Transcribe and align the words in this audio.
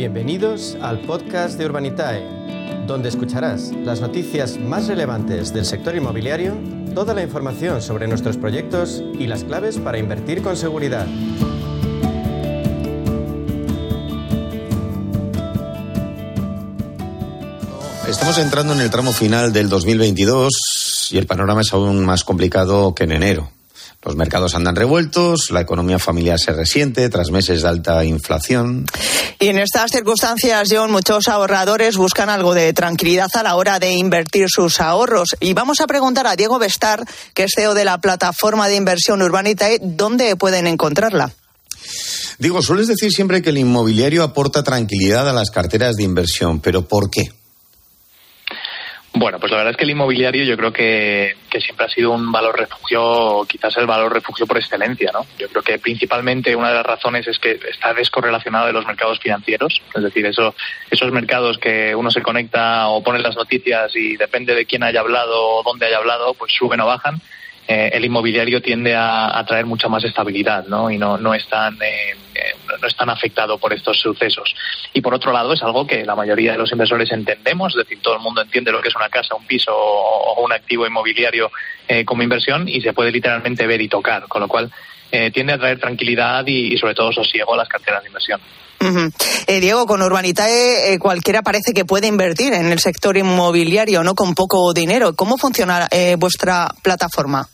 Bienvenidos 0.00 0.78
al 0.80 1.00
podcast 1.00 1.58
de 1.58 1.66
Urbanitae, 1.66 2.24
donde 2.86 3.10
escucharás 3.10 3.70
las 3.84 4.00
noticias 4.00 4.56
más 4.58 4.86
relevantes 4.86 5.52
del 5.52 5.66
sector 5.66 5.94
inmobiliario, 5.94 6.54
toda 6.94 7.12
la 7.12 7.22
información 7.22 7.82
sobre 7.82 8.08
nuestros 8.08 8.38
proyectos 8.38 9.02
y 9.18 9.26
las 9.26 9.44
claves 9.44 9.76
para 9.76 9.98
invertir 9.98 10.42
con 10.42 10.56
seguridad. 10.56 11.06
Estamos 18.08 18.38
entrando 18.38 18.72
en 18.72 18.80
el 18.80 18.88
tramo 18.88 19.12
final 19.12 19.52
del 19.52 19.68
2022 19.68 21.08
y 21.10 21.18
el 21.18 21.26
panorama 21.26 21.60
es 21.60 21.74
aún 21.74 22.06
más 22.06 22.24
complicado 22.24 22.94
que 22.94 23.04
en 23.04 23.12
enero. 23.12 23.50
Los 24.02 24.16
mercados 24.16 24.54
andan 24.54 24.76
revueltos, 24.76 25.50
la 25.50 25.60
economía 25.60 25.98
familiar 25.98 26.38
se 26.38 26.52
resiente 26.52 27.06
tras 27.10 27.30
meses 27.30 27.60
de 27.60 27.68
alta 27.68 28.02
inflación. 28.02 28.86
Y 29.38 29.48
en 29.48 29.58
estas 29.58 29.90
circunstancias, 29.90 30.70
John, 30.72 30.90
muchos 30.90 31.28
ahorradores 31.28 31.98
buscan 31.98 32.30
algo 32.30 32.54
de 32.54 32.72
tranquilidad 32.72 33.28
a 33.34 33.42
la 33.42 33.56
hora 33.56 33.78
de 33.78 33.92
invertir 33.92 34.48
sus 34.48 34.80
ahorros. 34.80 35.36
Y 35.38 35.52
vamos 35.52 35.80
a 35.80 35.86
preguntar 35.86 36.26
a 36.26 36.34
Diego 36.34 36.58
Bestar, 36.58 37.04
que 37.34 37.44
es 37.44 37.52
CEO 37.54 37.74
de 37.74 37.84
la 37.84 37.98
plataforma 37.98 38.68
de 38.68 38.76
inversión 38.76 39.20
Urbanitae, 39.20 39.78
¿dónde 39.82 40.34
pueden 40.34 40.66
encontrarla? 40.66 41.32
Digo, 42.38 42.62
sueles 42.62 42.86
decir 42.86 43.12
siempre 43.12 43.42
que 43.42 43.50
el 43.50 43.58
inmobiliario 43.58 44.22
aporta 44.22 44.62
tranquilidad 44.62 45.28
a 45.28 45.34
las 45.34 45.50
carteras 45.50 45.96
de 45.96 46.04
inversión, 46.04 46.60
pero 46.60 46.88
¿por 46.88 47.10
qué? 47.10 47.32
Bueno, 49.20 49.38
pues 49.38 49.52
la 49.52 49.58
verdad 49.58 49.72
es 49.72 49.76
que 49.76 49.84
el 49.84 49.90
inmobiliario 49.90 50.44
yo 50.44 50.56
creo 50.56 50.72
que, 50.72 51.36
siempre 51.62 51.84
ha 51.84 51.90
sido 51.90 52.12
un 52.12 52.32
valor 52.32 52.58
refugio, 52.58 53.44
quizás 53.46 53.76
el 53.76 53.84
valor 53.84 54.14
refugio 54.14 54.46
por 54.46 54.56
excelencia, 54.56 55.10
¿no? 55.12 55.26
Yo 55.38 55.46
creo 55.48 55.62
que 55.62 55.78
principalmente 55.78 56.56
una 56.56 56.70
de 56.70 56.76
las 56.76 56.86
razones 56.86 57.26
es 57.28 57.38
que 57.38 57.60
está 57.70 57.92
descorrelacionado 57.92 58.68
de 58.68 58.72
los 58.72 58.86
mercados 58.86 59.20
financieros, 59.20 59.82
es 59.94 60.02
decir, 60.02 60.24
eso, 60.24 60.54
esos 60.90 61.12
mercados 61.12 61.58
que 61.58 61.94
uno 61.94 62.10
se 62.10 62.22
conecta 62.22 62.88
o 62.88 63.02
pone 63.02 63.18
las 63.18 63.36
noticias 63.36 63.94
y 63.94 64.16
depende 64.16 64.54
de 64.54 64.64
quién 64.64 64.82
haya 64.84 65.00
hablado 65.00 65.38
o 65.38 65.62
dónde 65.64 65.84
haya 65.84 65.98
hablado, 65.98 66.32
pues 66.32 66.54
suben 66.54 66.80
o 66.80 66.86
bajan. 66.86 67.20
Eh, 67.68 67.90
el 67.92 68.04
inmobiliario 68.06 68.62
tiende 68.62 68.96
a, 68.96 69.44
traer 69.46 69.66
mucha 69.66 69.88
más 69.88 70.02
estabilidad, 70.02 70.64
¿no? 70.66 70.90
Y 70.90 70.96
no, 70.96 71.18
no 71.18 71.34
es 71.34 71.46
tan, 71.46 71.74
eh, 71.74 72.16
eh, 72.34 72.54
no 72.80 72.88
es 72.88 72.96
tan 72.96 73.10
afectado 73.10 73.58
por 73.58 73.72
estos 73.72 74.00
sucesos. 74.00 74.54
Y 75.00 75.02
por 75.02 75.14
otro 75.14 75.32
lado, 75.32 75.54
es 75.54 75.62
algo 75.62 75.86
que 75.86 76.04
la 76.04 76.14
mayoría 76.14 76.52
de 76.52 76.58
los 76.58 76.70
inversores 76.72 77.10
entendemos, 77.10 77.72
es 77.72 77.86
decir, 77.86 78.02
todo 78.02 78.16
el 78.16 78.20
mundo 78.20 78.42
entiende 78.42 78.70
lo 78.70 78.82
que 78.82 78.90
es 78.90 78.94
una 78.94 79.08
casa, 79.08 79.34
un 79.34 79.46
piso 79.46 79.72
o, 79.74 80.44
un 80.44 80.52
activo 80.52 80.86
inmobiliario 80.86 81.50
eh, 81.88 82.04
como 82.04 82.22
inversión 82.22 82.68
y 82.68 82.82
se 82.82 82.92
puede 82.92 83.10
literalmente 83.10 83.66
ver 83.66 83.80
y 83.80 83.88
tocar, 83.88 84.28
con 84.28 84.42
lo 84.42 84.48
cual 84.48 84.70
eh, 85.10 85.30
tiende 85.30 85.54
a 85.54 85.58
traer 85.58 85.80
tranquilidad 85.80 86.46
y, 86.46 86.76
sobre 86.76 86.94
todo 86.94 87.12
sosiego 87.12 87.54
a 87.54 87.56
las 87.56 87.68
carteras 87.70 88.02
de 88.02 88.08
inversión. 88.08 88.42
Diego, 89.46 89.86
con 89.86 90.02
Urbanitae 90.02 90.98
cualquiera 90.98 91.40
parece 91.40 91.72
que 91.72 91.86
puede 91.86 92.06
invertir 92.06 92.52
en 92.52 92.70
el 92.70 92.78
sector 92.78 93.16
inmobiliario, 93.16 94.04
¿no? 94.04 94.14
Con 94.14 94.34
poco 94.34 94.74
dinero. 94.74 95.16
¿Cómo 95.16 95.38
funciona 95.38 95.88
vuestra 96.18 96.68
plataforma? 96.82 97.48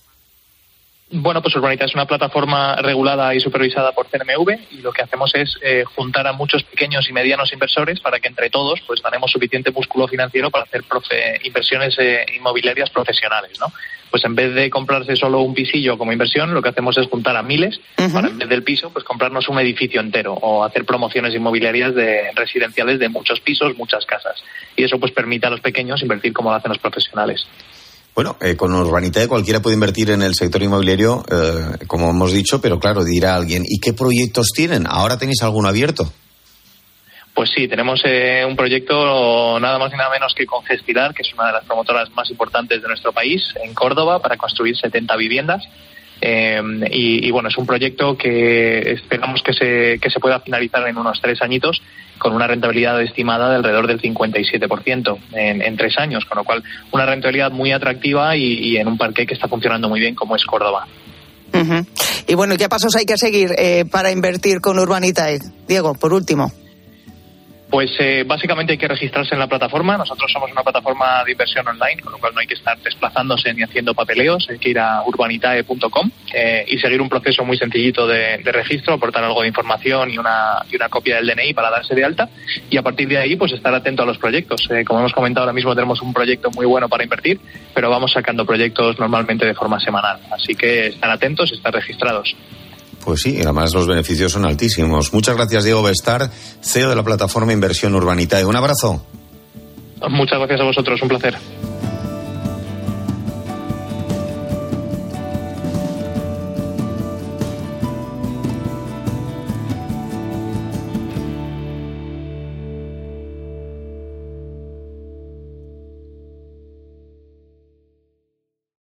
Bueno, 1.09 1.41
pues 1.41 1.55
Urbanita 1.55 1.85
es 1.85 1.95
una 1.95 2.05
plataforma 2.05 2.75
regulada 2.83 3.33
y 3.33 3.39
supervisada 3.39 3.93
por 3.93 4.09
CNMV 4.09 4.73
y 4.73 4.79
lo 4.79 4.93
que 4.93 5.03
hacemos 5.03 5.33
es 5.37 5.57
eh, 5.63 5.85
juntar 5.85 6.27
a 6.27 6.33
muchos 6.33 6.65
pequeños 6.65 7.09
y 7.09 7.13
medianos 7.13 7.53
inversores 7.53 8.01
para 8.01 8.19
que 8.19 8.27
entre 8.27 8.51
todos 8.51 8.81
pues 8.85 9.01
ganemos 9.01 9.31
suficiente 9.31 9.71
músculo 9.71 10.09
financiero 10.09 10.51
para 10.51 10.65
hacer 10.65 10.83
inversiones 11.45 11.97
eh, 12.01 12.27
inmobiliarias 12.37 12.91
profesionales, 12.91 13.53
¿no? 13.61 13.73
Pues 14.11 14.25
en 14.25 14.35
vez 14.35 14.53
de 14.53 14.69
comprarse 14.69 15.15
solo 15.15 15.43
un 15.43 15.55
pisillo 15.55 15.97
como 15.97 16.11
inversión, 16.11 16.53
lo 16.53 16.61
que 16.61 16.71
hacemos 16.71 16.99
es 16.99 17.07
juntar 17.07 17.37
a 17.37 17.43
miles 17.43 17.81
para 18.13 18.29
en 18.29 18.39
vez 18.39 18.49
del 18.49 18.65
piso 18.65 18.91
pues 18.91 19.05
comprarnos 19.05 19.49
un 19.49 19.61
edificio 19.61 20.01
entero 20.01 20.33
o 20.35 20.65
hacer 20.65 20.85
promociones 20.85 21.33
inmobiliarias 21.35 21.95
de 21.95 22.33
residenciales 22.35 22.99
de 22.99 23.09
muchos 23.09 23.39
pisos, 23.41 23.77
muchas 23.77 24.05
casas. 24.07 24.43
Y 24.75 24.83
eso 24.83 24.99
pues 24.99 25.13
permite 25.13 25.47
a 25.47 25.51
los 25.51 25.61
pequeños 25.61 26.03
invertir 26.03 26.33
como 26.33 26.51
lo 26.51 26.57
hacen 26.57 26.71
los 26.71 26.79
profesionales. 26.79 27.47
Bueno, 28.17 28.39
eh, 28.41 28.57
con 28.57 28.73
Urbanitae 28.73 29.29
cualquiera 29.29 29.61
puede 29.61 29.75
invertir 29.75 30.09
en 30.09 30.23
el 30.23 30.35
sector 30.35 30.63
inmobiliario, 30.63 31.23
eh, 31.31 31.85
como 31.87 32.09
hemos 32.09 32.33
dicho, 32.33 32.63
pero 32.63 32.81
claro, 32.81 33.05
dirá 33.05 33.37
alguien, 33.37 33.63
¿y 33.67 33.79
qué 33.79 33.93
proyectos 33.93 34.53
tienen? 34.55 34.87
¿Ahora 34.89 35.19
tenéis 35.19 35.43
alguno 35.43 35.69
abierto? 35.69 36.11
Pues 37.35 37.51
sí, 37.55 37.69
tenemos 37.69 38.01
eh, 38.07 38.43
un 38.49 38.57
proyecto 38.57 39.61
nada 39.61 39.79
más 39.79 39.93
y 39.93 39.97
nada 39.99 40.09
menos 40.09 40.33
que 40.35 40.47
con 40.47 40.65
Gestilar, 40.65 41.13
que 41.13 41.21
es 41.21 41.35
una 41.35 41.49
de 41.49 41.53
las 41.53 41.67
promotoras 41.67 42.09
más 42.13 42.31
importantes 42.31 42.81
de 42.81 42.89
nuestro 42.89 43.13
país, 43.13 43.43
en 43.63 43.75
Córdoba, 43.75 44.19
para 44.23 44.39
construir 44.39 44.75
70 44.79 45.15
viviendas. 45.17 45.63
Y, 46.21 47.31
bueno, 47.31 47.49
es 47.49 47.59
un 47.59 47.67
proyecto 47.67 48.17
que 48.17 48.93
esperamos 48.93 49.43
que 49.43 49.53
se, 49.53 49.99
que 50.01 50.11
se 50.11 50.21
pueda 50.21 50.41
finalizar 50.41 50.87
en 50.89 50.97
unos 50.97 51.21
tres 51.21 51.43
añitos 51.43 51.83
con 52.19 52.35
una 52.35 52.47
rentabilidad 52.47 53.01
estimada 53.03 53.51
de 53.51 53.57
alrededor 53.57 53.87
del 53.87 54.01
57% 54.01 55.19
en, 55.33 55.63
en 55.63 55.77
tres 55.77 55.99
años, 55.99 56.25
con 56.25 56.39
lo 56.39 56.45
cual 56.45 56.63
una 56.93 57.05
rentabilidad 57.05 57.51
muy 57.53 57.73
atractiva 57.73 58.37
y, 58.37 58.77
en 58.77 58.89
un 58.89 58.97
parque 58.97 59.27
que 59.27 59.35
está 59.35 59.49
funcionando 59.49 59.89
muy 59.89 60.01
bien 60.01 60.15
como 60.15 60.37
es 60.37 60.45
Córdoba. 60.45 60.87
Y 62.27 62.35
bueno, 62.35 62.57
¿qué 62.57 62.69
pasos 62.69 62.95
hay 62.97 63.07
que 63.07 63.17
seguir 63.17 63.51
eh, 63.57 63.85
para 63.91 64.11
invertir 64.11 64.61
con 64.61 64.79
Urbanitae? 64.79 65.39
Diego, 65.67 65.95
por 65.95 66.13
último. 66.13 66.51
Pues 67.71 67.91
eh, 67.99 68.25
básicamente 68.25 68.73
hay 68.73 68.79
que 68.79 68.87
registrarse 68.87 69.35
en 69.35 69.41
la 69.41 69.49
plataforma. 69.49 69.97
Nosotros 69.97 70.31
somos 70.33 70.53
una 70.53 70.63
plataforma 70.63 71.25
de 71.25 71.33
inversión 71.33 71.67
online, 71.67 72.01
con 72.01 72.13
lo 72.13 72.19
cual 72.19 72.33
no 72.33 72.41
hay 72.41 72.47
que 72.47 72.55
estar 72.55 72.79
desplazándose 72.79 73.53
ni 73.55 73.63
haciendo 73.63 73.93
papeleos. 73.93 74.47
Hay 74.49 74.59
que 74.59 74.71
ir 74.71 74.79
a 74.79 75.03
urbanitae.com 75.03 76.11
eh, 76.33 76.65
y 76.69 76.79
seguir 76.79 77.01
un 77.01 77.09
proceso 77.09 77.45
muy 77.45 77.59
sencillito 77.59 78.07
de, 78.07 78.39
registro, 78.45 78.95
aportar 78.95 79.25
algo 79.25 79.43
de 79.43 79.49
información 79.49 80.11
y 80.11 80.19
una, 80.19 80.65
y 80.71 80.77
una 80.77 80.89
copia 80.89 81.17
del 81.17 81.27
DNI 81.27 81.55
para 81.55 81.71
darse 81.71 81.95
de 81.95 82.05
alta. 82.05 82.29
Y 82.71 82.77
a 82.77 82.83
partir 82.83 83.09
de 83.09 83.19
ahí, 83.19 83.35
pues 83.35 83.53
estar 83.53 83.75
atento 83.75 84.05
a 84.05 84.07
los 84.07 84.19
proyectos. 84.19 84.69
Eh, 84.71 84.85
como 84.85 85.01
hemos 85.01 85.13
comentado, 85.13 85.45
ahora 85.45 85.53
mismo 85.53 85.75
tenemos 85.75 86.01
un 86.03 86.15
proyecto 86.15 86.51
muy 86.53 86.67
bueno 86.67 86.89
para 86.89 87.03
invertir, 87.03 87.41
pero 87.75 87.91
vamos 87.91 88.13
sacando 88.13 88.47
proyectos 88.47 88.99
normalmente 89.01 89.45
de 89.45 89.55
forma 89.55 89.81
semanal. 89.81 90.21
Así 90.31 90.55
que 90.55 90.87
estar 90.89 91.11
atentos, 91.11 91.51
estar 91.51 91.75
registrados. 91.75 92.37
Pues 93.07 93.23
sí, 93.23 93.39
además 93.41 93.73
los 93.73 93.87
beneficios 93.87 94.33
son 94.33 94.45
altísimos. 94.45 95.13
Muchas 95.13 95.37
gracias, 95.37 95.63
Diego 95.63 95.81
Bestar, 95.81 96.29
CEO 96.61 96.91
de 96.91 96.97
la 96.97 97.05
plataforma 97.05 97.53
Inversión 97.53 97.95
Urbanitae. 97.95 98.45
Un 98.45 98.57
abrazo. 98.57 99.07
Muchas 100.11 100.41
gracias 100.41 100.61
a 100.61 100.65
vosotros, 100.65 101.01
un 101.01 101.09
placer. 101.09 101.37